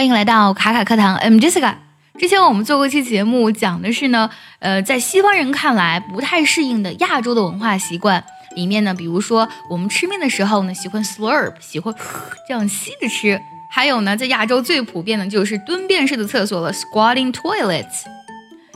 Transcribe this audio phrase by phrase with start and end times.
[0.00, 1.74] 欢迎来到卡卡课堂，I'm Jessica。
[2.18, 4.30] 之前我们做过一期节目，讲的是呢，
[4.60, 8.24] 呃，在西方人看来不太适应的亚洲的文化习惯。
[8.56, 11.94] 里面呢，比如说我们吃面的时候呢，喜欢 slurp，喜欢
[12.48, 13.38] 这样吸着吃。
[13.70, 18.06] 还有呢，在亚洲最普遍的就是蹲便式的厕所了，squatting toilets。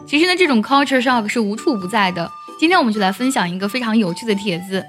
[0.06, 2.30] 其实呢，这种 culture shock 是无处不在的。
[2.61, 4.84] 今天我们就来分享一个非常有趣的帖子。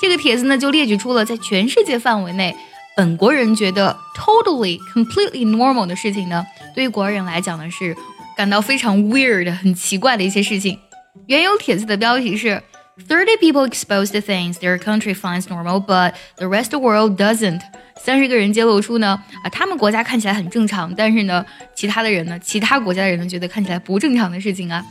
[0.00, 2.54] 这个帖子呢，就列举出了在全世界范围内。
[2.94, 7.96] 本国人觉得 totally completely normal 的事情呢，对于国人来讲呢是
[8.36, 10.78] 感到非常 weird 很奇怪的一些事情。
[11.26, 12.62] 原有帖子的标题是
[13.08, 17.18] Thirty people exposed to things their country finds normal, but the rest of the world
[17.18, 17.60] doesn't。
[17.96, 24.84] 三十个人揭露出呢啊，他们国家看起来很正常，但是呢，其他的人呢，其他国家的人呢，觉得看起来不正常的事情啊。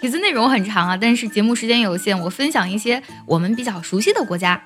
[0.00, 4.62] 帖子内容很长啊，但是节目时间有限，我分享一些我们比较熟悉的国家。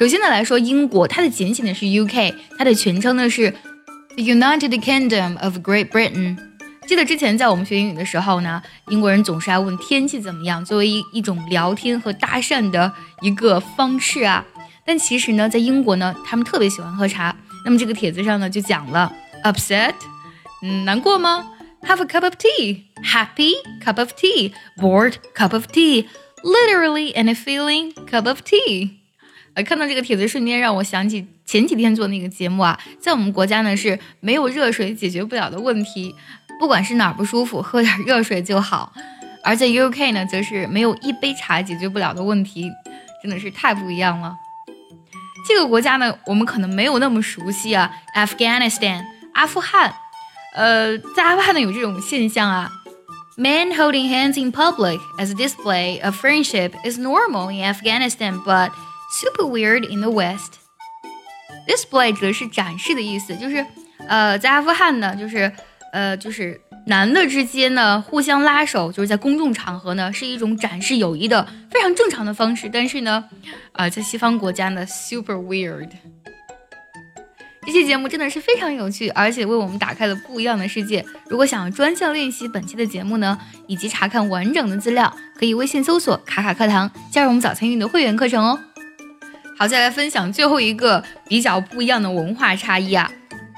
[0.00, 6.36] 首先呢来说，英国它的简写呢是 UK，它的全称呢是 The United Kingdom of Great Britain。
[6.86, 14.44] 记得之前在我们学英语的时候呢，英国人总是爱问天气怎么样，作为一一种聊天和搭讪的一个方式啊。
[14.84, 17.34] 但其实呢，在英国呢，他们特别喜欢喝茶。
[17.64, 19.94] 那么这个帖子上呢就讲了，upset，
[20.62, 21.50] 嗯，难过吗？
[21.82, 28.90] Have a cup of tea，happy cup of tea，bored cup of tea，literally and feeling cup of tea。
[29.53, 36.15] 呃，看到这个帖子，瞬间让我想起前几天做那个节目啊，在我们国家呢是没有热水解决不了的问题，
[36.59, 38.91] 不管是哪儿不舒服，喝点热水就好；
[39.43, 42.69] 而在 UK 呢，则是没有一杯茶解决不了的问题，
[43.21, 44.35] 真的是太不一样了。
[45.47, 49.93] 这个国家呢，我们可能没有那么熟悉啊，Afghanistan，阿富汗。
[50.55, 52.69] 呃，在阿富汗呢有这种现象啊
[53.37, 58.69] ，Men holding hands in public as a display of friendship is normal in Afghanistan，but
[59.13, 60.53] Super weird in the West.
[61.67, 63.65] Display 指的是展示的意思，就是
[64.07, 65.51] 呃，在阿富汗呢，就是
[65.91, 72.69] 呃，就是男的之间呢互相拉手，就是在公众场合呢是一种展示友谊的非常正常的方式。
[72.71, 73.23] 但是呢，
[73.73, 75.89] 呃，在西方国家呢，super weird。
[77.63, 81.05] 这期节目真的是非常有趣，而且为我们打开了不一样的世界。
[81.29, 88.59] 如果想要专项练习本期的节目呢，以及查看完整的资料，可以微信搜索“卡卡课堂”，加入我们早餐运的会员课程哦。
[89.60, 93.10] 好，再来分享最后一个比较不一样的文化差异啊。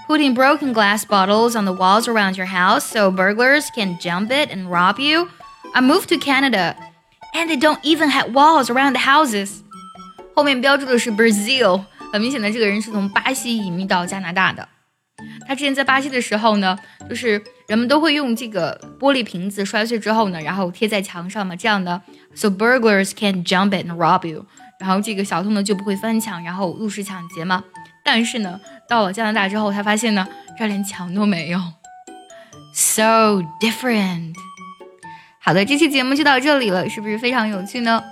[0.08, 4.50] Putting broken glass bottles on the walls around your house so burglars can jump it
[4.50, 5.28] and rob you.
[5.74, 6.76] I moved to Canada,
[7.34, 9.60] and they don't even have walls around the houses.
[10.34, 14.66] 后面标注的是 Brazil，很明显的这个人是从巴西移民到加拿大的。
[15.46, 22.00] 他之前在巴西的时候呢，就是人们都会用这个玻璃瓶子摔碎之后呢，然后贴在墙上嘛，这样的，
[22.34, 24.46] so burglars can jump it and rob you。
[24.79, 27.63] 然后这个小偷呢就不会翻墙，然后入室抢劫嘛。
[28.03, 31.59] 但是呢，到了加拿大之后，他发现呢，这儿连墙都没有
[32.73, 34.33] ，so different。
[35.39, 38.03] 好的，这期节目就到这里了，是不是非常有趣呢？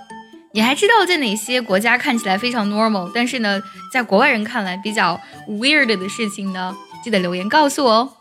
[0.54, 3.60] 你还知道在哪些国家看起来非常 normal，但是呢，
[3.92, 5.18] 在国外人看来比较
[5.48, 6.74] weird 的事情呢？
[7.02, 8.12] 记得留言告诉我哦。